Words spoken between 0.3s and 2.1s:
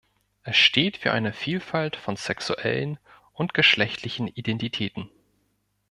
Es steht für eine Vielfalt